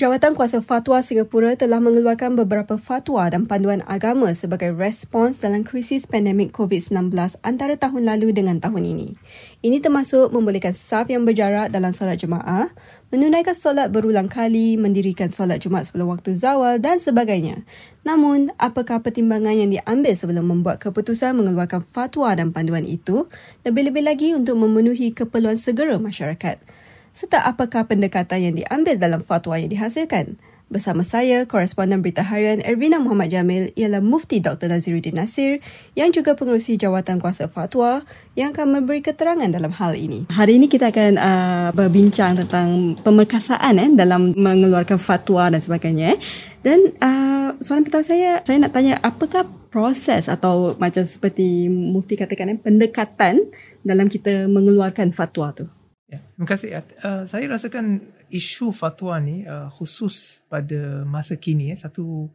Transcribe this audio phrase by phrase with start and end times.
[0.00, 6.08] Jawatan Kuasa Fatwa Singapura telah mengeluarkan beberapa fatwa dan panduan agama sebagai respons dalam krisis
[6.08, 7.12] pandemik COVID-19
[7.44, 9.12] antara tahun lalu dengan tahun ini.
[9.60, 12.72] Ini termasuk membolehkan saf yang berjarak dalam solat jemaah,
[13.12, 17.68] menunaikan solat berulang kali, mendirikan solat Jumaat sebelum waktu zawal dan sebagainya.
[18.00, 23.28] Namun, apakah pertimbangan yang diambil sebelum membuat keputusan mengeluarkan fatwa dan panduan itu
[23.68, 26.79] lebih-lebih lagi untuk memenuhi keperluan segera masyarakat?
[27.12, 30.38] Serta apakah pendekatan yang diambil dalam fatwa yang dihasilkan.
[30.70, 34.70] Bersama saya, koresponden Berita Harian Ervina Muhammad Jamil ialah Mufti Dr.
[34.70, 35.58] Naziruddin Nasir
[35.98, 38.06] yang juga pengurusi Jawatan Kuasa Fatwa
[38.38, 40.30] yang akan memberi keterangan dalam hal ini.
[40.30, 46.14] Hari ini kita akan uh, berbincang tentang pemerkasaan eh, dalam mengeluarkan fatwa dan sebagainya.
[46.62, 52.54] Dan uh, soalan pertama saya, saya nak tanya apakah proses atau macam seperti Mufti katakan
[52.54, 53.42] eh, pendekatan
[53.82, 55.66] dalam kita mengeluarkan fatwa tu?
[56.10, 56.68] Ya, terima kasih.
[57.06, 58.02] Uh, saya rasakan
[58.34, 62.26] isu fatwa ni uh, khusus pada masa kini eh, satu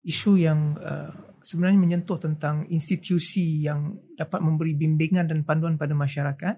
[0.00, 1.12] isu yang uh,
[1.44, 6.56] sebenarnya menyentuh tentang institusi yang dapat memberi bimbingan dan panduan pada masyarakat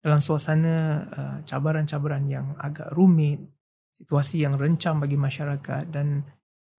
[0.00, 0.74] dalam suasana
[1.12, 3.44] uh, cabaran-cabaran yang agak rumit,
[3.92, 6.24] situasi yang rencam bagi masyarakat dan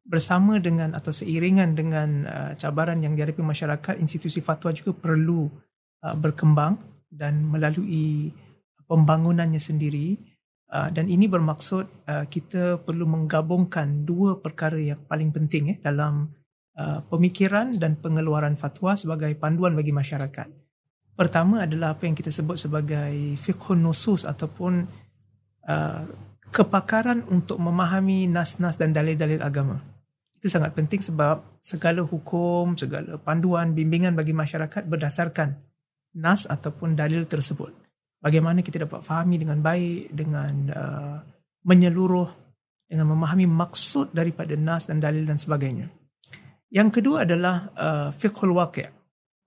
[0.09, 5.45] bersama dengan atau seiringan dengan uh, cabaran yang dihadapi masyarakat, institusi fatwa juga perlu
[6.01, 6.81] uh, berkembang
[7.13, 8.33] dan melalui
[8.89, 10.17] pembangunannya sendiri
[10.73, 16.33] uh, dan ini bermaksud uh, kita perlu menggabungkan dua perkara yang paling penting eh, dalam
[16.73, 20.49] uh, pemikiran dan pengeluaran fatwa sebagai panduan bagi masyarakat.
[21.13, 24.87] Pertama adalah apa yang kita sebut sebagai fiqhun nusus ataupun
[25.67, 26.03] uh,
[26.49, 29.83] kepakaran untuk memahami nas-nas dan dalil-dalil agama.
[30.39, 35.59] Itu sangat penting sebab segala hukum, segala panduan, bimbingan bagi masyarakat berdasarkan
[36.15, 37.88] nas ataupun dalil tersebut
[38.19, 41.17] bagaimana kita dapat fahami dengan baik dengan uh,
[41.63, 42.29] menyeluruh
[42.89, 45.87] dengan memahami maksud daripada nas dan dalil dan sebagainya.
[46.69, 48.89] Yang kedua adalah uh, fiqhul waqi'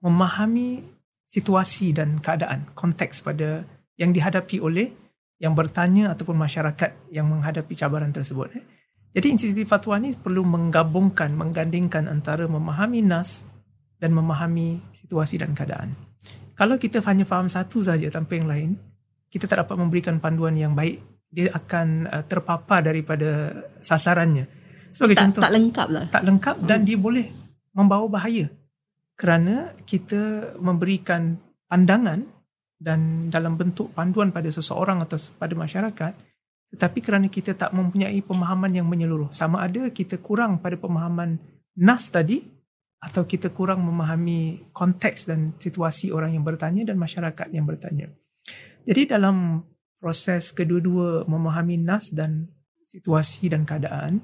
[0.02, 0.82] memahami
[1.22, 3.62] situasi dan keadaan konteks pada
[3.98, 4.90] yang dihadapi oleh
[5.38, 8.54] yang bertanya ataupun masyarakat yang menghadapi cabaran tersebut.
[8.54, 8.64] Eh.
[9.12, 13.44] Jadi institusi fatwa ni perlu menggabungkan, menggandingkan antara memahami nas
[13.98, 16.11] dan memahami situasi dan keadaan
[16.52, 18.70] kalau kita hanya faham satu saja tanpa yang lain,
[19.32, 21.00] kita tak dapat memberikan panduan yang baik.
[21.32, 24.44] Dia akan uh, terpapar daripada sasarannya.
[24.92, 26.04] Sebagai tak, contoh, tak lengkap lah.
[26.12, 26.86] Tak lengkap dan hmm.
[26.92, 27.26] dia boleh
[27.72, 28.52] membawa bahaya.
[29.16, 31.40] Kerana kita memberikan
[31.72, 32.20] pandangan
[32.76, 36.12] dan dalam bentuk panduan pada seseorang atau pada masyarakat,
[36.76, 39.32] tetapi kerana kita tak mempunyai pemahaman yang menyeluruh.
[39.32, 41.40] Sama ada kita kurang pada pemahaman
[41.80, 42.44] nas tadi
[43.02, 48.06] atau kita kurang memahami konteks dan situasi orang yang bertanya dan masyarakat yang bertanya.
[48.86, 49.66] Jadi dalam
[49.98, 52.46] proses kedua-dua memahami nas dan
[52.86, 54.22] situasi dan keadaan,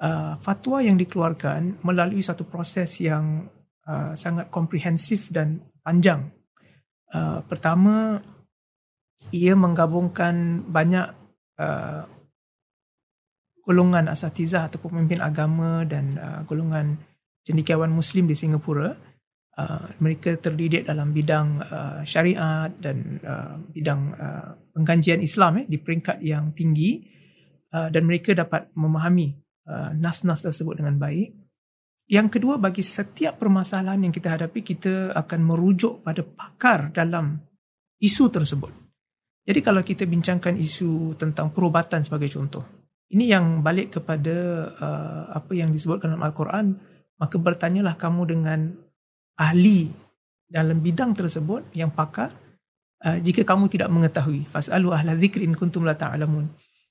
[0.00, 3.48] uh, fatwa yang dikeluarkan melalui satu proses yang
[3.88, 6.28] uh, sangat komprehensif dan panjang.
[7.08, 8.20] Uh, pertama,
[9.32, 11.12] ia menggabungkan banyak
[11.60, 12.04] uh,
[13.68, 16.96] golongan asatizah atau pemimpin agama dan uh, golongan
[17.46, 18.94] cendekiawan Muslim di Singapura.
[19.58, 25.82] Uh, mereka terdidik dalam bidang uh, syariat dan uh, bidang uh, pengkajian Islam eh, di
[25.82, 27.02] peringkat yang tinggi
[27.74, 29.34] uh, dan mereka dapat memahami
[29.66, 31.34] uh, nas-nas tersebut dengan baik.
[32.06, 37.42] Yang kedua, bagi setiap permasalahan yang kita hadapi, kita akan merujuk pada pakar dalam
[37.98, 38.72] isu tersebut.
[39.44, 42.64] Jadi kalau kita bincangkan isu tentang perubatan sebagai contoh,
[43.12, 44.36] ini yang balik kepada
[44.76, 46.66] uh, apa yang disebutkan dalam Al-Quran,
[47.18, 48.60] maka bertanyalah kamu dengan
[49.38, 49.90] ahli
[50.48, 52.32] dalam bidang tersebut yang pakar
[53.04, 54.48] uh, jika kamu tidak mengetahui.
[54.48, 56.48] Fasalu ahla dzikri in kuntum la ta'lamun.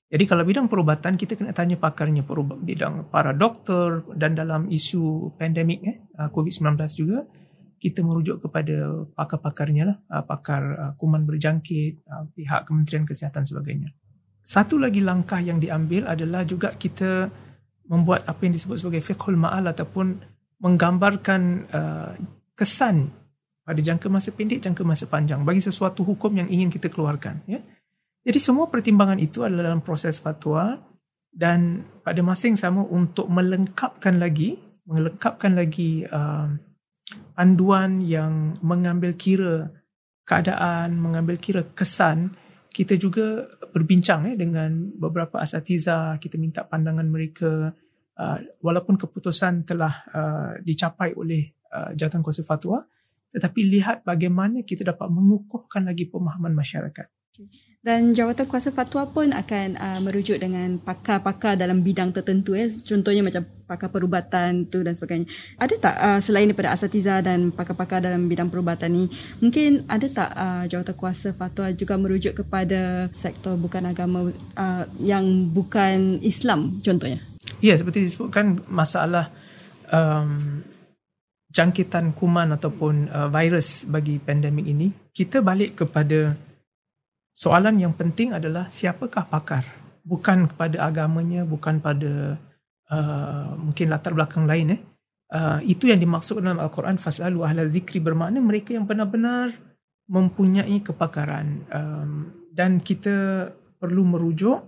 [0.08, 5.36] Jadi kalau bidang perubatan kita kena tanya pakarnya perubat bidang para doktor dan dalam isu
[5.36, 7.28] pandemik eh uh, COVID-19 juga
[7.78, 13.92] kita merujuk kepada pakar-pakarnya lah uh, pakar uh, kuman berjangkit pihak Kementerian Kesihatan sebagainya.
[14.48, 17.28] Satu lagi langkah yang diambil adalah juga kita
[17.88, 20.20] membuat apa yang disebut sebagai fiqhul ma'al ataupun
[20.60, 21.40] menggambarkan
[21.72, 22.12] uh,
[22.52, 23.08] kesan
[23.64, 27.40] pada jangka masa pendek, jangka masa panjang bagi sesuatu hukum yang ingin kita keluarkan.
[27.48, 27.60] Ya?
[28.24, 30.80] Jadi semua pertimbangan itu adalah dalam proses fatwa
[31.32, 36.48] dan pada masa yang sama untuk melengkapkan lagi, melengkapkan lagi uh,
[37.36, 39.72] panduan yang mengambil kira
[40.28, 42.36] keadaan, mengambil kira kesan,
[42.78, 46.14] kita juga berbincang eh, dengan beberapa asatiza.
[46.22, 47.74] Kita minta pandangan mereka.
[48.18, 52.82] Uh, walaupun keputusan telah uh, dicapai oleh uh, jawatan kuasa fatwa
[53.30, 57.06] tetapi lihat bagaimana kita dapat mengukuhkan lagi pemahaman masyarakat
[57.78, 62.66] Dan jawatan kuasa fatwa pun akan uh, merujuk dengan pakar-pakar dalam bidang tertentu ya.
[62.66, 65.30] Contohnya macam pakar perubatan tu dan sebagainya.
[65.62, 69.04] Ada tak uh, selain daripada asatiza dan pakar-pakar dalam bidang perubatan ni,
[69.38, 75.46] mungkin ada tak uh, jawatan kuasa fatwa juga merujuk kepada sektor bukan agama uh, yang
[75.46, 77.22] bukan Islam contohnya?
[77.62, 79.30] Ya, seperti disebutkan masalah
[79.94, 80.66] um,
[81.54, 86.47] jangkitan kuman ataupun uh, virus bagi pandemik ini, kita balik kepada
[87.38, 89.62] soalan yang penting adalah siapakah pakar?
[90.02, 92.42] Bukan kepada agamanya bukan pada
[92.90, 94.80] uh, mungkin latar belakang lain eh.
[95.28, 99.54] Uh, itu yang dimaksud dalam al-Quran fasalu ahla zikri bermakna mereka yang benar-benar
[100.10, 101.62] mempunyai kepakaran.
[101.70, 102.10] Um,
[102.50, 103.46] dan kita
[103.78, 104.66] perlu merujuk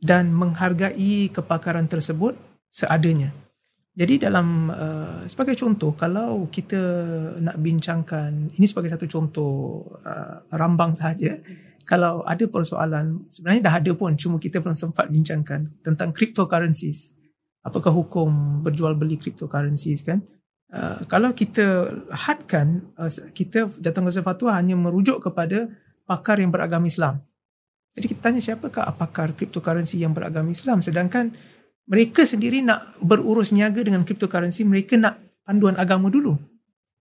[0.00, 2.38] dan menghargai kepakaran tersebut
[2.70, 3.34] seadanya.
[3.96, 6.80] Jadi dalam uh, sebagai contoh kalau kita
[7.40, 11.32] nak bincangkan ini sebagai satu contoh uh, rambang saja
[11.86, 17.14] kalau ada persoalan sebenarnya dah ada pun cuma kita belum sempat bincangkan tentang cryptocurrencies.
[17.62, 20.26] Apakah hukum berjual beli cryptocurrencies kan?
[20.66, 25.70] Uh, kalau kita hadkan uh, kita jatuh kuasa fatwa hanya merujuk kepada
[26.10, 27.22] pakar yang beragama Islam.
[27.94, 31.38] Jadi kita tanya siapakah pakar cryptocurrency yang beragama Islam sedangkan
[31.86, 36.34] mereka sendiri nak berurus niaga dengan cryptocurrency mereka nak panduan agama dulu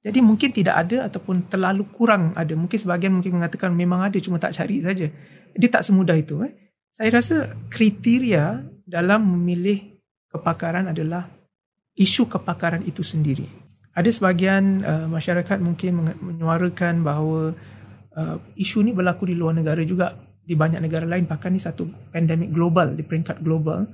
[0.02, 2.58] jadi mungkin tidak ada ataupun terlalu kurang ada.
[2.58, 5.06] Mungkin sebahagian mungkin mengatakan memang ada cuma tak cari saja.
[5.54, 6.42] Dia tak semudah itu.
[6.42, 6.74] Eh.
[6.90, 10.02] Saya rasa kriteria dalam memilih
[10.34, 11.30] kepakaran adalah
[11.94, 13.46] isu kepakaran itu sendiri.
[13.94, 17.54] Ada sebahagian uh, masyarakat mungkin menyuarakan bahawa
[18.18, 21.86] uh, isu ini berlaku di luar negara juga di banyak negara lain bahkan ini satu
[22.10, 23.86] pandemik global di peringkat global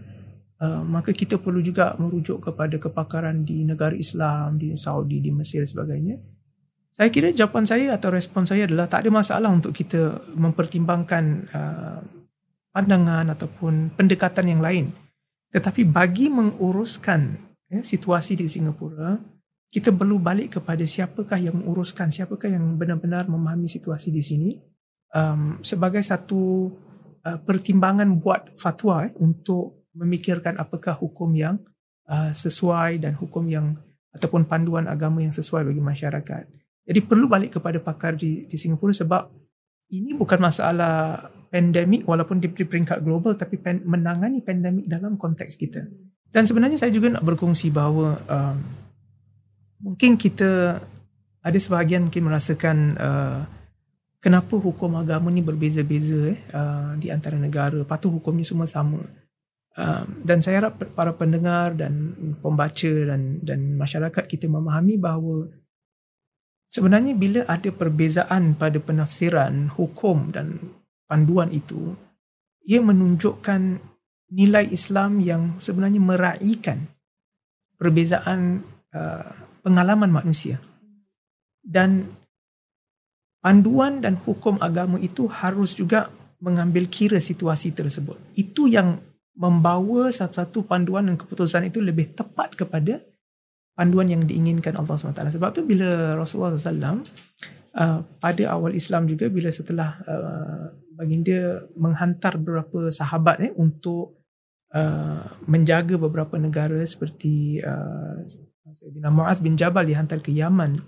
[0.57, 5.62] Uh, maka kita perlu juga merujuk kepada kepakaran di negara Islam, di Saudi, di Mesir
[5.69, 6.18] sebagainya.
[6.89, 11.24] Saya kira jawapan saya atau respon saya adalah tak ada masalah untuk kita mempertimbangkan
[11.54, 12.01] uh,
[12.74, 14.89] pandangan ataupun pendekatan yang lain.
[15.54, 17.38] Tetapi bagi menguruskan
[17.69, 19.13] ya, situasi di Singapura,
[19.69, 24.50] kita perlu balik kepada siapakah yang menguruskan, siapakah yang benar-benar memahami situasi di sini
[25.13, 26.71] um, sebagai satu
[27.24, 31.57] uh, pertimbangan buat fatwa eh, untuk memikirkan apakah hukum yang
[32.05, 33.75] uh, sesuai dan hukum yang
[34.13, 36.44] ataupun panduan agama yang sesuai bagi masyarakat.
[36.88, 39.27] Jadi perlu balik kepada pakar di, di Singapura sebab
[39.91, 45.83] ini bukan masalah pandemik walaupun di peringkat global tapi pen, menangani pandemik dalam konteks kita.
[46.27, 48.57] Dan sebenarnya saya juga nak berkongsi bahawa um,
[49.79, 50.79] mungkin kita
[51.39, 53.39] ada sebahagian mungkin merasakan uh,
[54.19, 57.79] kenapa hukum agama ni berbeza-beza eh, uh, di antara negara.
[57.88, 58.99] Patuh hukumnya semua sama.
[59.77, 65.53] Um, dan saya harap para pendengar dan pembaca dan dan masyarakat kita memahami bahawa
[66.74, 70.74] sebenarnya bila ada perbezaan pada penafsiran hukum dan
[71.06, 71.94] panduan itu
[72.65, 73.77] ia menunjukkan
[74.33, 76.91] nilai Islam yang sebenarnya meraihkan
[77.80, 79.31] perbezaan uh,
[79.63, 80.59] pengalaman manusia.
[81.63, 82.12] Dan
[83.39, 86.12] panduan dan hukum agama itu harus juga
[86.44, 88.19] mengambil kira situasi tersebut.
[88.35, 89.00] Itu yang
[89.37, 93.05] membawa satu-satu panduan dan keputusan itu lebih tepat kepada
[93.77, 95.37] panduan yang diinginkan Allah SWT.
[95.37, 97.05] Sebab tu bila Rasulullah SAW
[97.77, 104.17] uh, pada awal Islam juga bila setelah uh, baginda menghantar beberapa sahabat eh, untuk
[104.73, 108.25] uh, menjaga beberapa negara seperti uh,
[108.73, 110.81] Sayyidina Mu'az bin Jabal dihantar ke Yaman.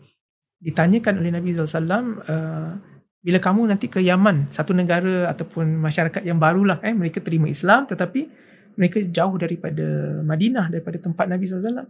[0.60, 2.74] Ditanyakan oleh Nabi SAW, uh,
[3.20, 7.84] bila kamu nanti ke Yaman, satu negara ataupun masyarakat yang barulah, eh, mereka terima Islam
[7.84, 8.32] tetapi
[8.80, 9.84] mereka jauh daripada
[10.24, 11.84] Madinah, daripada tempat Nabi SAW.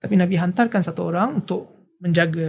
[0.00, 2.48] Tapi Nabi hantarkan satu orang untuk menjaga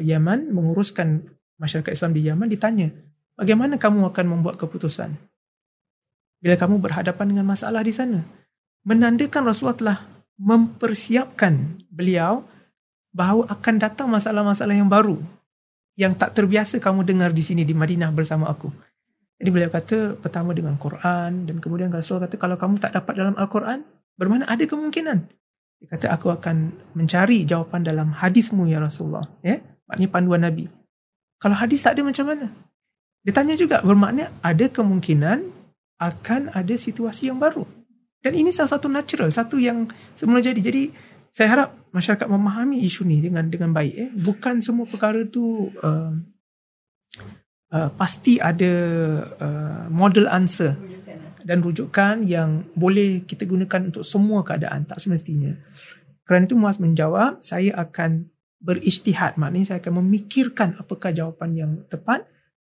[0.00, 1.20] Yaman, menguruskan
[1.60, 2.88] masyarakat Islam di Yaman, ditanya,
[3.36, 5.12] bagaimana kamu akan membuat keputusan?
[6.40, 8.24] Bila kamu berhadapan dengan masalah di sana.
[8.88, 9.98] Menandakan Rasulullah telah
[10.40, 12.48] mempersiapkan beliau
[13.12, 15.20] bahawa akan datang masalah-masalah yang baru
[15.96, 18.68] yang tak terbiasa kamu dengar di sini di Madinah bersama aku.
[19.36, 23.34] Jadi beliau kata pertama dengan Quran dan kemudian Rasul kata kalau kamu tak dapat dalam
[23.36, 23.84] Al-Quran,
[24.16, 25.18] bermana ada kemungkinan.
[25.76, 29.28] Dia kata aku akan mencari jawapan dalam hadismu ya Rasulullah.
[29.44, 29.60] Ya?
[29.88, 30.72] Maknanya panduan Nabi.
[31.36, 32.48] Kalau hadis tak ada macam mana?
[33.28, 35.52] Dia tanya juga bermakna ada kemungkinan
[36.00, 37.68] akan ada situasi yang baru.
[38.24, 39.84] Dan ini salah satu natural, satu yang
[40.16, 40.58] semula jadi.
[40.58, 40.88] Jadi
[41.36, 46.16] saya harap masyarakat memahami isu ni dengan dengan baik eh bukan semua perkara tu uh,
[47.76, 48.72] uh, pasti ada
[49.36, 50.72] uh, model answer
[51.44, 55.52] dan rujukan yang boleh kita gunakan untuk semua keadaan tak semestinya
[56.24, 58.32] kerana itu Muaz menjawab saya akan
[58.64, 62.24] berijtihad maknanya saya akan memikirkan apakah jawapan yang tepat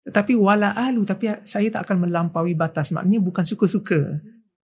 [0.07, 2.95] Tetapi wala ahlu tapi saya tak akan melampaui batas.
[2.95, 4.23] Maknanya bukan suka-suka.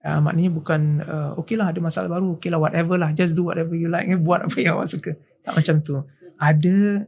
[0.07, 2.39] Uh, maknanya bukan uh, okay lah ada masalah baru.
[2.39, 3.11] Okay lah whatever lah.
[3.11, 4.07] Just do whatever you like.
[4.27, 5.19] Buat apa yang awak suka.
[5.43, 5.99] Tak macam tu.
[6.39, 7.03] Ada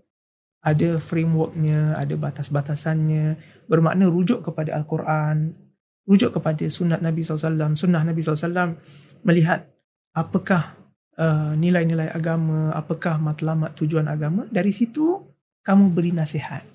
[0.60, 3.40] ada frameworknya, ada batas-batasannya.
[3.72, 5.56] Bermakna rujuk kepada Al-Quran.
[6.04, 7.80] Rujuk kepada sunat Nabi SAW.
[7.80, 8.76] Sunnah Nabi SAW
[9.24, 9.72] melihat
[10.12, 10.76] apakah
[11.16, 14.44] uh, nilai-nilai agama, apakah matlamat tujuan agama.
[14.52, 15.24] Dari situ
[15.64, 16.66] kamu beri nasihat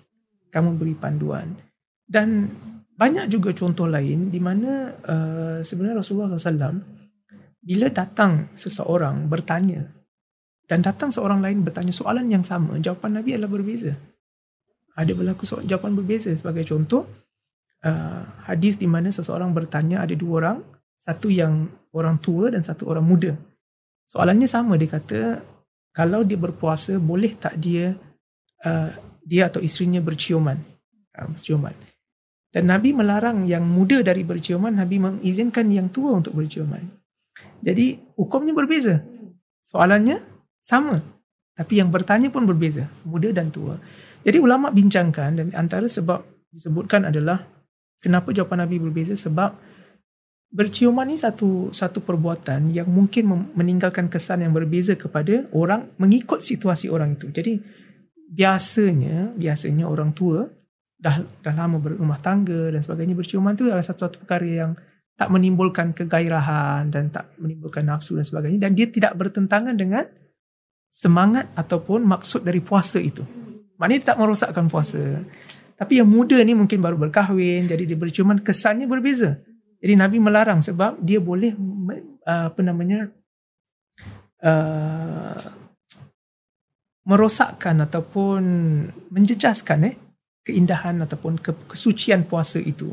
[0.55, 1.59] kamu beri panduan
[2.07, 2.47] dan
[2.95, 6.79] banyak juga contoh lain di mana uh, sebenarnya Rasulullah SAW
[7.65, 9.91] bila datang seseorang bertanya
[10.65, 13.93] dan datang seorang lain bertanya soalan yang sama jawapan Nabi adalah berbeza
[14.95, 17.11] ada berlaku soalan jawapan berbeza sebagai contoh
[17.83, 20.59] uh, hadis di mana seseorang bertanya ada dua orang
[20.95, 23.35] satu yang orang tua dan satu orang muda
[24.07, 25.43] soalannya sama dia kata
[25.95, 27.95] kalau dia berpuasa boleh tak dia
[28.67, 28.91] uh,
[29.25, 30.59] dia atau isterinya berciuman.
[31.15, 31.73] Uh, berciuman.
[32.55, 36.87] Dan Nabi melarang yang muda dari berciuman, Nabi mengizinkan yang tua untuk berciuman.
[37.67, 39.03] Jadi hukumnya berbeza.
[39.67, 40.23] Soalannya
[40.63, 41.03] sama.
[41.59, 43.75] Tapi yang bertanya pun berbeza, muda dan tua.
[44.23, 46.23] Jadi ulama bincangkan dan antara sebab
[46.55, 47.43] disebutkan adalah
[47.99, 49.59] kenapa jawapan Nabi berbeza sebab
[50.55, 56.87] berciuman ini satu satu perbuatan yang mungkin meninggalkan kesan yang berbeza kepada orang mengikut situasi
[56.87, 57.35] orang itu.
[57.35, 57.59] Jadi
[58.31, 60.47] biasanya biasanya orang tua
[61.05, 64.73] dah dah lama berumah tangga dan sebagainya berciuman tu adalah satu, satu perkara yang
[65.15, 70.09] tak menimbulkan kegairahan dan tak menimbulkan nafsu dan sebagainya dan dia tidak bertentangan dengan
[70.89, 73.21] semangat ataupun maksud dari puasa itu.
[73.77, 75.21] Maknanya dia tak merosakkan puasa.
[75.77, 79.45] Tapi yang muda ni mungkin baru berkahwin jadi dia berciuman kesannya berbeza.
[79.85, 81.53] Jadi Nabi melarang sebab dia boleh
[82.25, 83.13] apa namanya
[84.41, 85.37] uh,
[87.05, 88.43] merosakkan ataupun
[89.13, 89.97] menjejaskan eh
[90.45, 92.93] keindahan ataupun kesucian puasa itu.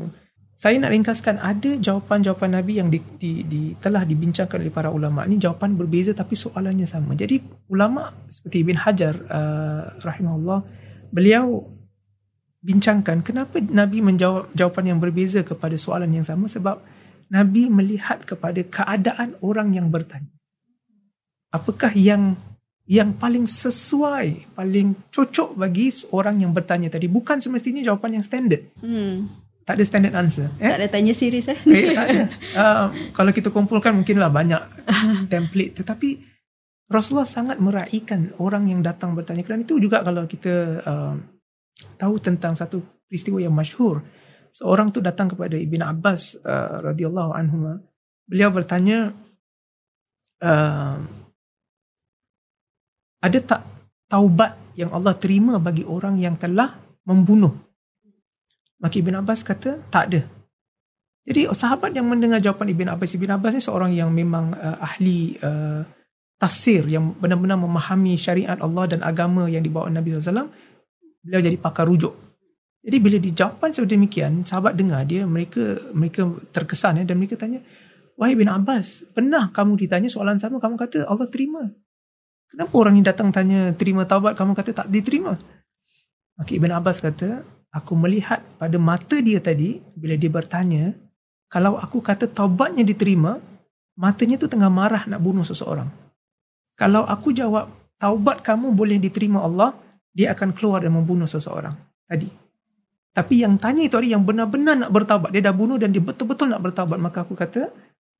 [0.56, 5.26] Saya nak ringkaskan ada jawapan-jawapan Nabi yang di, di, di, telah dibincangkan oleh para ulama.
[5.26, 7.18] Ini jawapan berbeza tapi soalannya sama.
[7.18, 10.60] Jadi ulama seperti Ibn Hajar uh, rahimahullah
[11.10, 11.66] beliau
[12.62, 16.78] bincangkan kenapa Nabi menjawab jawapan yang berbeza kepada soalan yang sama sebab
[17.32, 20.30] Nabi melihat kepada keadaan orang yang bertanya.
[21.50, 22.38] Apakah yang
[22.90, 27.06] yang paling sesuai, paling cocok bagi orang yang bertanya tadi.
[27.06, 28.62] Bukan semestinya jawapan yang standard.
[28.82, 29.30] Hmm.
[29.62, 30.50] Tak ada standard answer.
[30.58, 30.66] Eh?
[30.66, 31.58] Tak ada tanya series eh?
[31.70, 32.24] eh tak ada.
[32.58, 34.58] Uh, kalau kita kumpulkan mungkinlah banyak
[35.32, 35.78] template.
[35.78, 36.18] Tetapi
[36.90, 39.46] Rasulullah sangat meraihkan orang yang datang bertanya.
[39.46, 41.14] Kerana itu juga kalau kita uh,
[41.94, 44.02] tahu tentang satu peristiwa yang masyhur.
[44.52, 47.78] Seorang tu datang kepada Ibn Abbas uh, radhiyallahu anhu.
[48.26, 49.14] Beliau bertanya,
[50.42, 51.21] uh,
[53.22, 53.62] ada tak
[54.10, 56.74] taubat yang Allah terima bagi orang yang telah
[57.06, 57.54] membunuh?
[58.82, 60.20] Maka Ibn Abbas kata, tak ada.
[61.22, 65.38] Jadi sahabat yang mendengar jawapan Ibn Abbas, Ibn Abbas ni seorang yang memang uh, ahli
[65.38, 65.86] uh,
[66.34, 70.50] tafsir, yang benar-benar memahami syariat Allah dan agama yang dibawa Nabi SAW,
[71.22, 72.10] beliau jadi pakar rujuk.
[72.82, 77.62] Jadi bila dijawapan sedemikian, sahabat dengar dia, mereka mereka terkesan ya, dan mereka tanya,
[78.18, 81.70] Wahai Ibn Abbas, pernah kamu ditanya soalan sama, kamu kata Allah terima.
[82.52, 85.40] Kenapa orang ni datang tanya terima taubat kamu kata tak diterima?
[86.36, 90.92] Maka Ibn Abbas kata, aku melihat pada mata dia tadi bila dia bertanya,
[91.48, 93.40] kalau aku kata taubatnya diterima,
[93.96, 95.88] matanya tu tengah marah nak bunuh seseorang.
[96.76, 99.72] Kalau aku jawab taubat kamu boleh diterima Allah,
[100.12, 101.72] dia akan keluar dan membunuh seseorang
[102.04, 102.28] tadi.
[103.16, 106.52] Tapi yang tanya itu hari yang benar-benar nak bertaubat, dia dah bunuh dan dia betul-betul
[106.52, 107.72] nak bertaubat, maka aku kata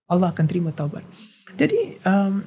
[0.08, 1.04] Allah akan terima taubat.
[1.56, 2.44] Jadi um,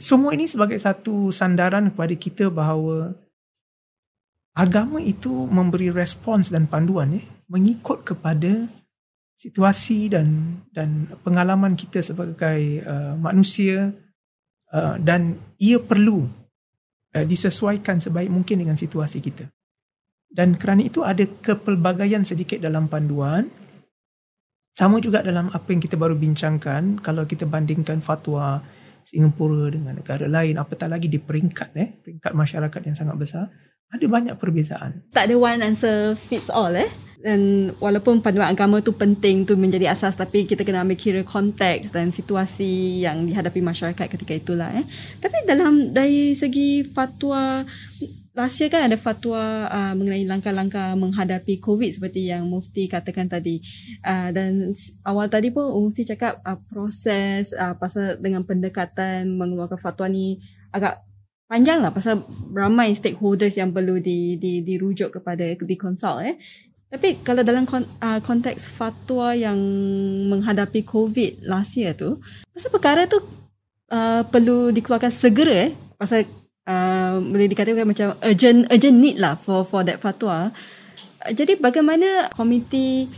[0.00, 3.12] semua ini sebagai satu sandaran kepada kita bahawa
[4.56, 8.64] agama itu memberi respons dan panduan eh, mengikut kepada
[9.36, 13.92] situasi dan dan pengalaman kita sebagai uh, manusia
[14.72, 16.28] uh, dan ia perlu
[17.16, 19.48] uh, disesuaikan sebaik mungkin dengan situasi kita.
[20.30, 23.50] Dan kerana itu ada kepelbagaian sedikit dalam panduan.
[24.70, 28.62] Sama juga dalam apa yang kita baru bincangkan kalau kita bandingkan fatwa
[29.04, 33.44] Singapura dengan negara lain apatah lagi di peringkat eh peringkat masyarakat yang sangat besar
[33.90, 35.02] ada banyak perbezaan.
[35.10, 36.86] Tak ada one answer fits all eh.
[37.20, 41.92] Dan walaupun panduan agama tu penting tu menjadi asas tapi kita kena ambil kira konteks
[41.92, 44.86] dan situasi yang dihadapi masyarakat ketika itulah eh.
[45.20, 47.66] Tapi dalam dari segi fatwa
[48.34, 53.58] last year kan ada fatwa uh, mengenai langkah-langkah menghadapi COVID seperti yang Mufti katakan tadi.
[54.06, 60.06] Uh, dan awal tadi pun Mufti cakap uh, proses uh, pasal dengan pendekatan mengeluarkan fatwa
[60.06, 60.38] ni
[60.70, 61.02] agak
[61.50, 62.22] panjang lah pasal
[62.54, 66.38] ramai stakeholders yang perlu di, di, dirujuk kepada di consult eh.
[66.90, 69.58] Tapi kalau dalam uh, konteks fatwa yang
[70.26, 72.18] menghadapi COVID last year tu,
[72.50, 73.18] pasal perkara tu
[73.94, 75.72] uh, perlu dikeluarkan segera eh.
[75.98, 76.26] Pasal
[76.70, 80.54] uh, boleh dikatakan macam urgent urgent need lah for for that fatwa.
[81.26, 83.10] Jadi bagaimana komiti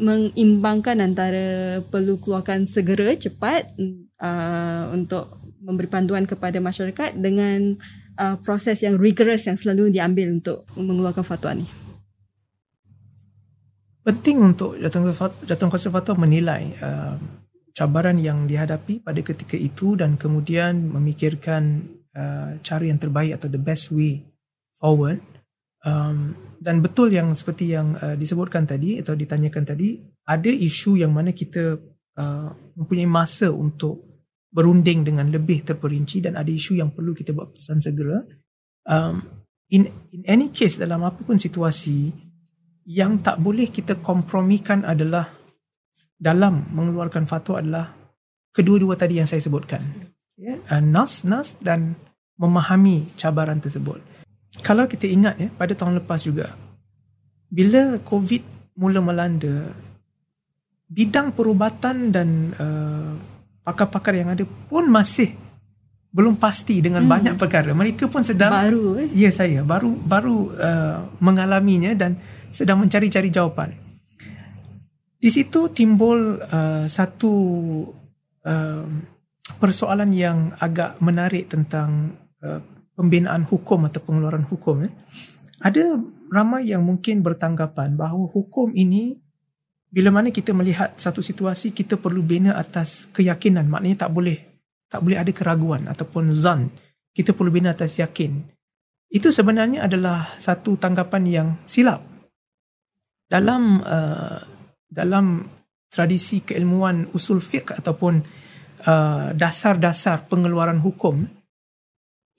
[0.00, 3.76] mengimbangkan antara perlu keluarkan segera cepat
[4.20, 7.76] uh, untuk memberi panduan kepada masyarakat dengan
[8.16, 11.68] uh, proses yang rigorous yang selalu diambil untuk mengeluarkan fatwa ni.
[14.00, 17.20] Penting untuk jatuh kuasa fatwa menilai uh,
[17.76, 21.84] cabaran yang dihadapi pada ketika itu dan kemudian memikirkan
[22.16, 24.24] uh, cara yang terbaik atau the best way
[24.78, 25.20] forward.
[25.80, 29.96] Um, dan betul yang seperti yang uh, disebutkan tadi atau ditanyakan tadi,
[30.28, 31.80] ada isu yang mana kita
[32.20, 34.04] uh, mempunyai masa untuk
[34.50, 38.18] berunding dengan lebih terperinci dan ada isu yang perlu kita buat keputusan segera.
[38.84, 39.22] Um,
[39.70, 42.10] in in any case dalam apa pun situasi
[42.90, 45.30] yang tak boleh kita kompromikan adalah
[46.18, 47.86] dalam mengeluarkan fatwa adalah
[48.50, 49.80] kedua-dua tadi yang saya sebutkan.
[50.40, 52.00] Yeah, uh, nas nas dan
[52.40, 54.00] memahami cabaran tersebut.
[54.64, 56.56] Kalau kita ingat ya pada tahun lepas juga
[57.52, 59.68] bila COVID mula melanda
[60.88, 63.20] bidang perubatan dan uh,
[63.68, 65.36] pakar-pakar yang ada pun masih
[66.08, 67.12] belum pasti dengan hmm.
[67.12, 67.76] banyak perkara.
[67.76, 69.12] Mereka pun sedang baru eh?
[69.12, 72.16] Ya saya baru baru uh, mengalaminya dan
[72.48, 73.76] sedang mencari-cari jawapan.
[75.20, 77.34] Di situ timbul uh, satu
[78.48, 78.88] uh,
[79.58, 82.60] persoalan yang agak menarik tentang uh,
[82.94, 84.84] pembinaan hukum atau pengeluaran hukum.
[84.84, 84.92] Eh.
[85.64, 85.96] Ada
[86.30, 89.18] ramai yang mungkin bertanggapan bahawa hukum ini
[89.90, 94.38] bila mana kita melihat satu situasi kita perlu bina atas keyakinan maknanya tak boleh
[94.86, 96.70] tak boleh ada keraguan ataupun zan
[97.10, 98.38] kita perlu bina atas yakin
[99.10, 102.06] itu sebenarnya adalah satu tanggapan yang silap
[103.26, 104.38] dalam uh,
[104.86, 105.50] dalam
[105.90, 108.22] tradisi keilmuan usul fiqh ataupun
[108.84, 111.28] uh, dasar-dasar pengeluaran hukum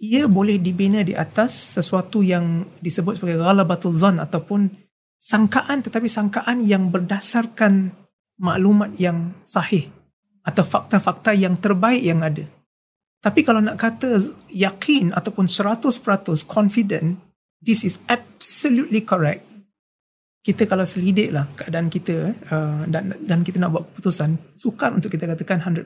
[0.01, 4.65] ia boleh dibina di atas sesuatu yang disebut sebagai ghalabatul zan ataupun
[5.21, 7.93] sangkaan tetapi sangkaan yang berdasarkan
[8.41, 9.93] maklumat yang sahih
[10.41, 12.49] atau fakta-fakta yang terbaik yang ada.
[13.21, 14.17] Tapi kalau nak kata
[14.49, 16.01] yakin ataupun 100%
[16.49, 17.21] confident,
[17.61, 19.45] this is absolutely correct.
[20.41, 25.13] Kita kalau selidik lah keadaan kita uh, dan dan kita nak buat keputusan, sukar untuk
[25.13, 25.85] kita katakan 100%.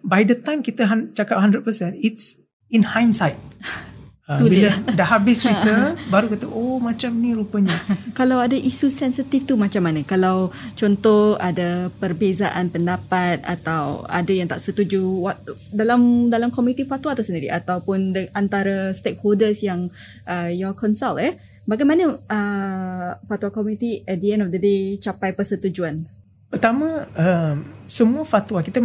[0.00, 2.40] By the time kita cakap 100%, it's
[2.72, 3.36] in hindsight.
[4.24, 4.96] Uh, bila dia.
[4.96, 7.76] dah habis cerita baru kata oh macam ni rupanya.
[8.18, 10.00] Kalau ada isu sensitif tu macam mana?
[10.00, 10.48] Kalau
[10.80, 15.36] contoh ada perbezaan pendapat atau ada yang tak setuju what,
[15.76, 19.92] dalam dalam komiti fatwa tu sendiri ataupun de, antara stakeholders yang
[20.24, 25.32] uh, your consult eh bagaimana uh, fatwa komiti at the end of the day capai
[25.32, 26.04] persetujuan?
[26.52, 27.58] Pertama uh,
[27.90, 28.78] semua fatwa kita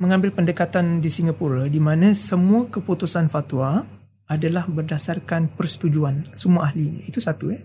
[0.00, 3.84] mengambil pendekatan di Singapura di mana semua keputusan fatwa
[4.24, 7.04] adalah berdasarkan persetujuan semua ahli.
[7.04, 7.60] Itu satu eh.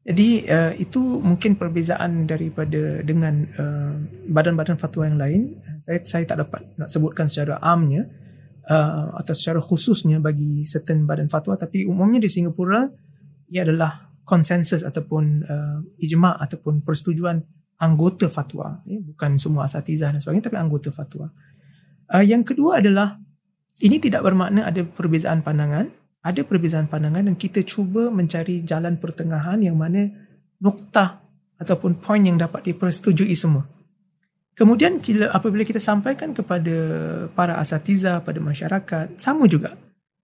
[0.00, 3.94] Jadi uh, itu mungkin perbezaan daripada dengan uh,
[4.32, 5.40] badan-badan fatwa yang lain.
[5.76, 8.08] Saya saya tak dapat nak sebutkan secara amnya
[8.64, 11.52] uh, atau secara khususnya bagi certain badan fatwa.
[11.60, 12.88] Tapi umumnya di Singapura
[13.50, 17.42] ia adalah konsensus ataupun uh, ijma ataupun persetujuan
[17.82, 21.34] anggota fatwa ya, bukan semua asatizah dan sebagainya tapi anggota fatwa
[22.14, 23.18] uh, yang kedua adalah
[23.80, 25.88] ini tidak bermakna ada perbezaan pandangan.
[26.20, 30.04] Ada perbezaan pandangan dan kita cuba mencari jalan pertengahan yang mana
[30.60, 31.24] noktah
[31.56, 33.64] ataupun poin yang dapat dipersetujui semua.
[34.52, 35.00] Kemudian
[35.32, 36.76] apabila kita sampaikan kepada
[37.32, 39.80] para asatiza pada masyarakat, sama juga.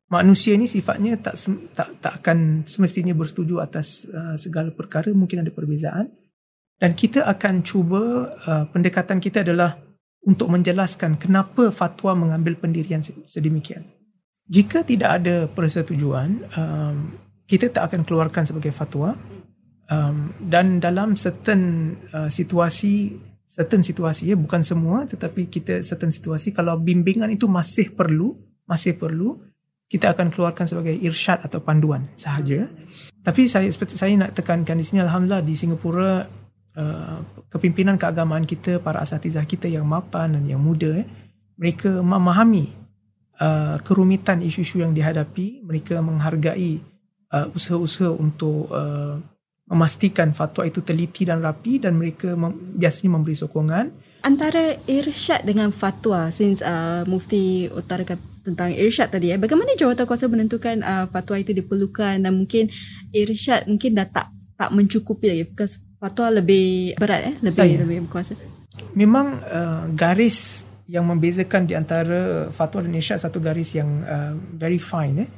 [0.06, 1.34] Manusia ini sifatnya tak
[1.74, 6.06] tak tak akan semestinya bersetuju atas uh, segala perkara, mungkin ada perbezaan.
[6.78, 9.74] Dan kita akan cuba uh, pendekatan kita adalah
[10.22, 13.82] untuk menjelaskan kenapa fatwa mengambil pendirian sedemikian.
[14.46, 16.96] Jika tidak ada persetujuan, um,
[17.50, 19.18] kita tak akan keluarkan sebagai fatwa.
[19.86, 26.54] Um, dan dalam certain uh, situasi, certain situasi ya bukan semua, tetapi kita certain situasi
[26.54, 28.34] kalau bimbingan itu masih perlu,
[28.66, 29.38] masih perlu,
[29.86, 32.66] kita akan keluarkan sebagai irsyad atau panduan sahaja.
[33.22, 36.26] Tapi saya seperti saya nak tekankan di sini, alhamdulillah di Singapura
[36.76, 41.08] Uh, kepimpinan keagamaan kita, para asatizah kita yang mapan dan yang muda, eh,
[41.56, 42.68] mereka memahami
[43.40, 46.84] uh, kerumitan isu-isu yang dihadapi, mereka menghargai
[47.32, 49.16] uh, usaha-usaha untuk uh,
[49.72, 53.96] memastikan fatwa itu teliti dan rapi dan mereka mem- biasanya memberi sokongan.
[54.20, 60.30] Antara irsyad dengan fatwa, since uh, Mufti utarakan tentang irsyad tadi, eh, bagaimana jawatan kuasa
[60.30, 62.70] menentukan uh, fatwa itu diperlukan dan mungkin
[63.10, 67.76] irsyad mungkin dah tak tak mencukupi lagi because Fatwa lebih berat eh, lebih Saya.
[67.80, 68.36] lebih berkuasa.
[68.92, 74.76] Memang uh, garis yang membezakan di antara fatwa dan irsyad satu garis yang uh, very
[74.76, 75.30] fine eh.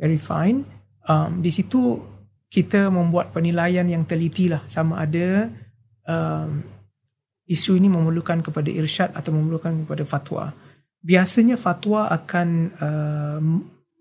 [0.00, 0.64] Very fine.
[1.04, 2.00] Um, di situ
[2.48, 5.52] kita membuat penilaian yang teliti lah sama ada
[6.08, 6.64] um,
[7.44, 10.56] isu ini memerlukan kepada irsyad atau memerlukan kepada fatwa.
[10.98, 13.40] Biasanya fatwa akan uh,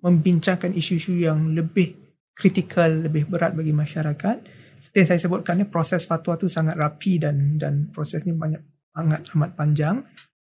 [0.02, 1.94] membincangkan isu-isu yang lebih
[2.34, 4.38] kritikal, lebih berat bagi masyarakat.
[4.78, 8.62] Seperti yang saya sebutkan, proses fatwa tu sangat rapi dan dan prosesnya banyak
[8.94, 9.96] sangat amat panjang.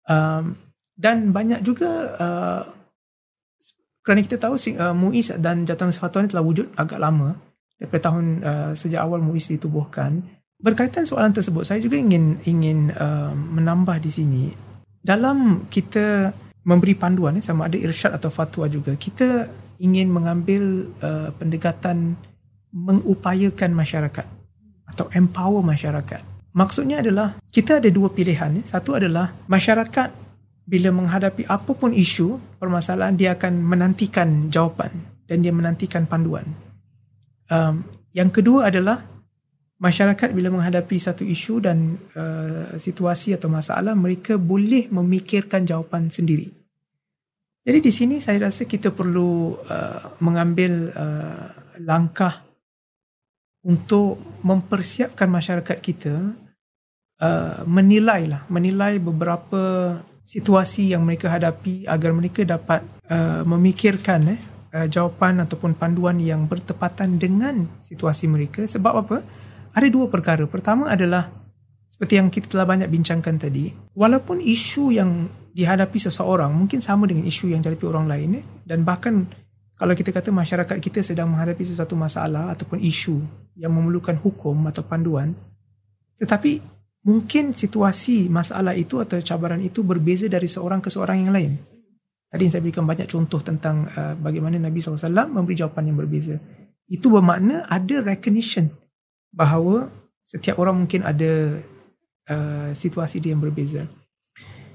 [0.08, 0.56] Um,
[0.96, 1.88] dan banyak juga
[2.20, 2.62] uh,
[4.04, 7.36] kerana kita tahu uh, MUIS dan Jatuh Fatwa ini telah wujud agak lama
[7.76, 10.24] daripada tahun uh, sejak awal MUIS ditubuhkan.
[10.60, 14.42] Berkaitan soalan tersebut, saya juga ingin ingin uh, menambah di sini
[15.00, 19.48] dalam kita memberi panduan eh, sama ada irsyad atau fatwa juga kita
[19.80, 22.20] ingin mengambil uh, pendekatan
[22.70, 24.26] mengupayakan masyarakat
[24.92, 26.20] atau empower masyarakat.
[26.52, 28.60] Maksudnya adalah kita ada dua pilihan.
[28.60, 28.64] Eh.
[28.66, 30.12] Satu adalah masyarakat
[30.68, 34.92] bila menghadapi apapun isu permasalahan dia akan menantikan jawapan
[35.26, 36.46] dan dia menantikan panduan.
[37.50, 37.82] Um,
[38.14, 39.02] yang kedua adalah
[39.80, 46.52] masyarakat bila menghadapi satu isu dan uh, situasi atau masalah mereka boleh memikirkan jawapan sendiri.
[47.64, 51.48] Jadi di sini saya rasa kita perlu uh, mengambil uh,
[51.80, 52.44] langkah
[53.64, 56.32] untuk mempersiapkan masyarakat kita
[57.20, 64.40] uh, menilai lah menilai beberapa situasi yang mereka hadapi agar mereka dapat uh, memikirkan eh,
[64.76, 69.18] uh, jawapan ataupun panduan yang bertepatan dengan situasi mereka sebab apa?
[69.70, 70.44] Ada dua perkara.
[70.50, 71.30] Pertama adalah
[71.90, 77.26] seperti yang kita telah banyak bincangkan tadi, walaupun isu yang dihadapi seseorang mungkin sama dengan
[77.26, 79.26] isu yang dihadapi orang lain eh, dan bahkan
[79.74, 83.18] kalau kita kata masyarakat kita sedang menghadapi sesuatu masalah ataupun isu
[83.58, 85.34] yang memerlukan hukum atau panduan
[86.22, 86.62] tetapi
[87.02, 91.52] mungkin situasi masalah itu atau cabaran itu berbeza dari seorang ke seorang yang lain.
[92.30, 96.38] Tadi saya berikan banyak contoh tentang uh, bagaimana Nabi SAW memberi jawapan yang berbeza.
[96.86, 98.70] Itu bermakna ada recognition
[99.30, 99.90] bahawa
[100.22, 101.62] setiap orang mungkin ada
[102.30, 103.86] uh, situasi dia yang berbeza.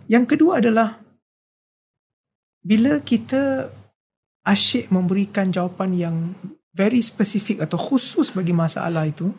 [0.05, 0.99] Yang kedua adalah
[2.65, 3.69] bila kita
[4.45, 6.15] asyik memberikan jawapan yang
[6.75, 9.31] very specific atau khusus bagi masalah itu,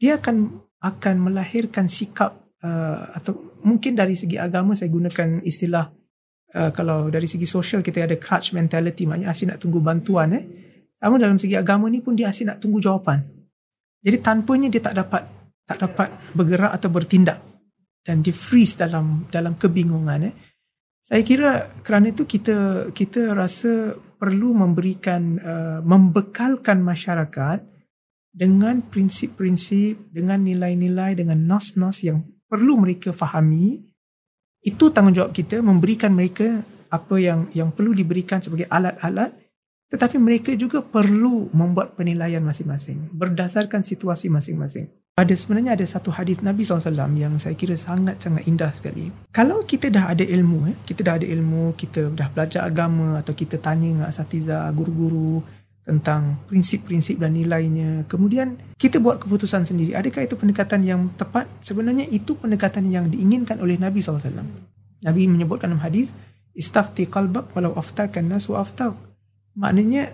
[0.00, 2.34] dia akan akan melahirkan sikap
[2.64, 5.94] uh, atau mungkin dari segi agama saya gunakan istilah
[6.58, 10.44] uh, kalau dari segi sosial kita ada crutch mentality maknanya asyik nak tunggu bantuan eh.
[10.92, 13.41] Sama dalam segi agama ni pun dia asyik nak tunggu jawapan.
[14.02, 15.22] Jadi tanpanya dia tak dapat
[15.62, 17.38] tak dapat bergerak atau bertindak
[18.02, 20.34] dan dia freeze dalam dalam kebingungan eh.
[21.02, 27.58] Saya kira kerana itu kita kita rasa perlu memberikan uh, membekalkan masyarakat
[28.30, 33.82] dengan prinsip-prinsip, dengan nilai-nilai, dengan nas-nas yang perlu mereka fahami,
[34.62, 39.34] itu tanggungjawab kita memberikan mereka apa yang yang perlu diberikan sebagai alat-alat
[39.92, 44.88] tetapi mereka juga perlu membuat penilaian masing-masing berdasarkan situasi masing-masing.
[45.12, 46.88] Ada sebenarnya ada satu hadis Nabi SAW
[47.20, 49.12] yang saya kira sangat-sangat indah sekali.
[49.28, 53.36] Kalau kita dah ada ilmu, eh, kita dah ada ilmu, kita dah belajar agama atau
[53.36, 55.44] kita tanya dengan asatiza, guru-guru,
[55.84, 58.08] tentang prinsip-prinsip dan nilainya.
[58.08, 59.92] Kemudian kita buat keputusan sendiri.
[59.92, 61.44] Adakah itu pendekatan yang tepat?
[61.60, 64.32] Sebenarnya itu pendekatan yang diinginkan oleh Nabi SAW.
[65.04, 66.08] Nabi menyebutkan dalam hadis,
[66.52, 69.11] Istafti qalbak walau aftakan nasu aftak.
[69.56, 70.12] Maknanya,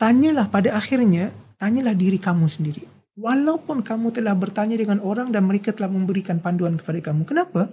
[0.00, 2.84] tanyalah pada akhirnya, tanyalah diri kamu sendiri.
[3.12, 7.28] Walaupun kamu telah bertanya dengan orang dan mereka telah memberikan panduan kepada kamu.
[7.28, 7.68] Kenapa?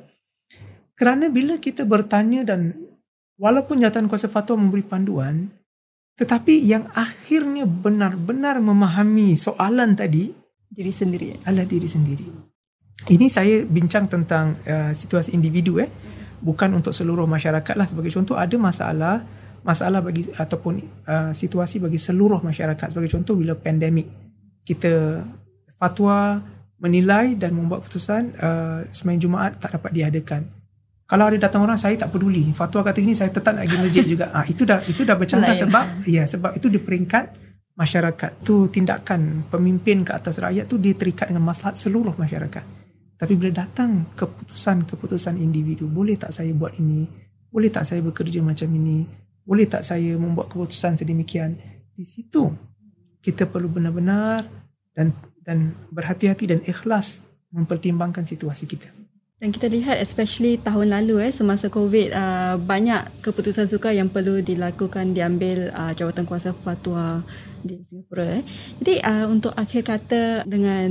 [0.99, 2.75] Kerana bila kita bertanya dan
[3.39, 5.47] walaupun nyatan kuasa fatwa memberi panduan,
[6.19, 10.35] tetapi yang akhirnya benar-benar memahami soalan tadi
[10.67, 12.27] diri sendiri adalah diri sendiri.
[13.07, 15.87] Ini saya bincang tentang uh, situasi individu eh
[16.43, 19.23] bukan untuk seluruh masyarakat lah sebagai contoh ada masalah
[19.63, 20.73] masalah bagi ataupun
[21.07, 22.95] uh, situasi bagi seluruh masyarakat.
[22.95, 24.07] Sebagai contoh bila pandemik
[24.63, 25.23] kita
[25.79, 26.39] fatwa
[26.79, 30.41] menilai dan membuat keputusan uh, sembahyang Jumaat tak dapat diadakan.
[31.09, 32.45] Kalau ada datang orang saya tak peduli.
[32.53, 34.29] Fatwa kata ini saya tetap nak pergi masjid juga.
[34.29, 37.33] Ah ha, itu dah itu dah bercanggah sebab ya sebab itu di peringkat
[37.73, 38.45] masyarakat.
[38.45, 42.61] Tu tindakan pemimpin ke atas rakyat tu dia terikat dengan maslahat seluruh masyarakat.
[43.19, 47.09] Tapi bila datang keputusan-keputusan individu boleh tak saya buat ini?
[47.49, 49.03] Boleh tak saya bekerja macam ini
[49.49, 51.57] boleh tak saya membuat keputusan sedemikian?
[51.97, 52.53] Di situ
[53.25, 54.45] kita perlu benar-benar
[54.93, 55.09] dan
[55.41, 58.93] dan berhati-hati dan ikhlas mempertimbangkan situasi kita.
[59.39, 64.43] Dan kita lihat especially tahun lalu eh semasa COVID uh, banyak keputusan sukar yang perlu
[64.43, 67.23] dilakukan diambil uh, jawatan kuasa fatwa
[67.63, 68.39] di Singapura.
[68.39, 68.43] Eh.
[68.79, 70.89] Jadi uh, untuk akhir kata dengan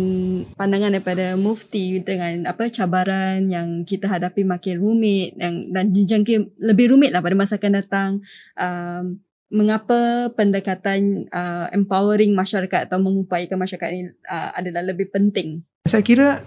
[0.55, 6.97] pandangan daripada Mufti dengan apa cabaran yang kita hadapi makin rumit yang dan dijangkit lebih
[6.97, 8.11] rumit lah pada masa akan datang.
[8.59, 15.65] Um, mengapa pendekatan uh, empowering masyarakat atau mengupayakan masyarakat ini uh, adalah lebih penting?
[15.89, 16.45] Saya kira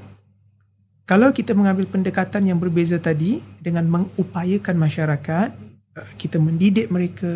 [1.10, 7.28] kalau kita mengambil pendekatan yang berbeza tadi dengan mengupayakan masyarakat, kita mendidik mereka,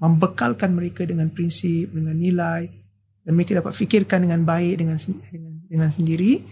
[0.00, 2.64] membekalkan mereka dengan prinsip, dengan nilai
[3.22, 6.42] dan mereka dapat fikirkan dengan baik dengan dengan, dengan sendiri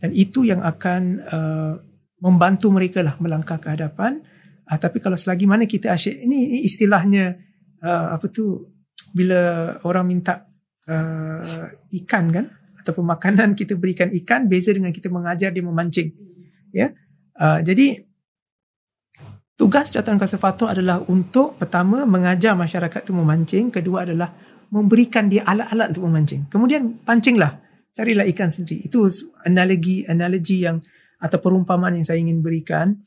[0.00, 1.74] dan itu yang akan uh,
[2.20, 4.24] membantu mereka lah melangkah ke hadapan.
[4.66, 7.38] Uh, tapi kalau selagi mana kita asyik, ini, ini istilahnya
[7.84, 8.72] uh, apa tu
[9.12, 10.48] bila orang minta
[10.88, 11.66] uh,
[12.02, 12.46] ikan kan
[12.80, 16.08] ataupun makanan kita berikan ikan beza dengan kita mengajar dia memancing
[16.70, 16.92] ya
[17.40, 18.05] uh, jadi
[19.56, 24.32] tugas kuasa fatwa adalah untuk pertama mengajar masyarakat tu memancing kedua adalah
[24.70, 26.46] memberikan dia alat-alat untuk memancing.
[26.52, 27.64] Kemudian pancinglah.
[27.96, 28.84] Carilah ikan sendiri.
[28.84, 29.08] Itu
[29.48, 30.84] analogi analogi yang
[31.16, 33.00] atau perumpamaan yang saya ingin berikan.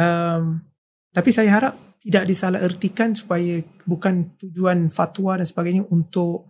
[0.00, 0.64] Um,
[1.12, 6.48] tapi saya harap tidak disalahertikan supaya bukan tujuan fatwa dan sebagainya untuk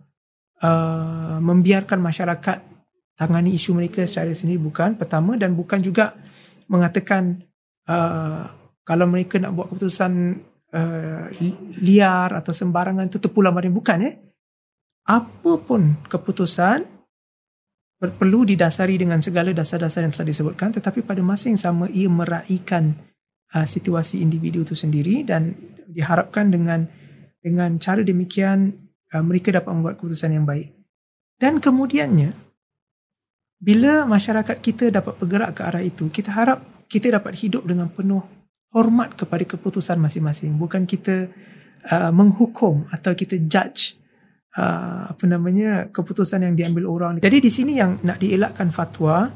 [0.63, 2.57] uh, membiarkan masyarakat
[3.19, 4.63] tangani isu mereka secara sendiri.
[4.63, 4.95] Bukan.
[4.95, 6.15] Pertama dan bukan juga
[6.71, 7.43] mengatakan
[7.91, 10.13] uh, kalau mereka nak buat keputusan
[10.75, 11.25] uh,
[11.79, 14.11] liar atau sembarangan itu terpulang pada bukan ya
[15.03, 16.93] apa pun keputusan
[18.03, 20.75] perlu didasari dengan segala dasar-dasar yang telah disebutkan.
[20.75, 22.99] Tetapi pada masa yang sama ia meraihkan
[23.55, 25.55] uh, situasi individu itu sendiri dan
[25.87, 26.87] diharapkan dengan
[27.39, 28.75] dengan cara demikian
[29.15, 30.75] uh, mereka dapat membuat keputusan yang baik.
[31.39, 32.35] Dan kemudiannya
[33.63, 36.59] bila masyarakat kita dapat bergerak ke arah itu, kita harap
[36.91, 38.42] kita dapat hidup dengan penuh
[38.73, 40.57] hormat kepada keputusan masing-masing.
[40.57, 41.29] Bukan kita
[41.87, 43.95] uh, menghukum atau kita judge
[44.57, 47.13] uh, apa namanya keputusan yang diambil orang.
[47.21, 49.29] Jadi di sini yang nak dielakkan fatwa,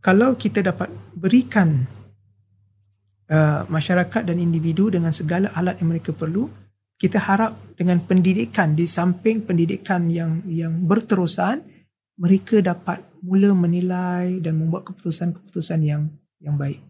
[0.00, 1.90] kalau kita dapat berikan
[3.24, 6.44] Uh, masyarakat dan individu dengan segala alat yang mereka perlu
[7.00, 11.64] kita harap dengan pendidikan di samping pendidikan yang yang berterusan
[12.20, 16.84] mereka dapat mula menilai dan membuat keputusan-keputusan yang yang baik.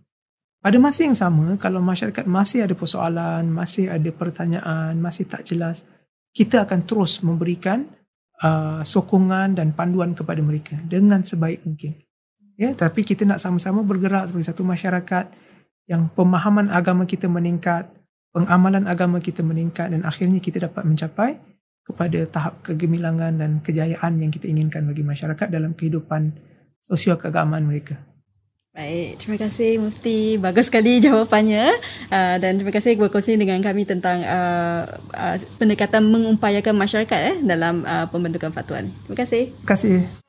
[0.65, 5.85] Pada masa yang sama kalau masyarakat masih ada persoalan, masih ada pertanyaan, masih tak jelas,
[6.33, 7.85] kita akan terus memberikan
[8.41, 12.01] uh, sokongan dan panduan kepada mereka dengan sebaik mungkin.
[12.57, 15.29] Ya, tapi kita nak sama-sama bergerak sebagai satu masyarakat
[15.85, 17.93] yang pemahaman agama kita meningkat,
[18.33, 21.45] pengamalan agama kita meningkat dan akhirnya kita dapat mencapai
[21.85, 26.33] kepada tahap kegemilangan dan kejayaan yang kita inginkan bagi masyarakat dalam kehidupan
[26.81, 28.01] sosial keagamaan mereka.
[28.75, 30.35] Baik, terima kasih Mufti.
[30.35, 31.79] Bagus sekali jawapannya.
[32.11, 34.83] Uh, dan terima kasih berkongsi dengan kami tentang uh,
[35.15, 38.83] uh, pendekatan mengupayakan masyarakat eh, dalam uh, pembentukan fatwa.
[38.83, 39.55] Terima kasih.
[39.55, 40.24] Terima kasih.